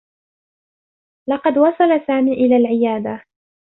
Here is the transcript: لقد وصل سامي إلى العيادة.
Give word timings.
لقد 1.29 1.57
وصل 1.57 2.01
سامي 2.07 2.33
إلى 2.33 2.57
العيادة. 2.57 3.23